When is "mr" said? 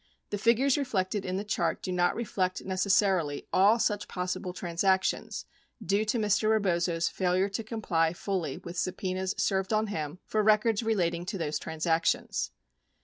6.17-6.49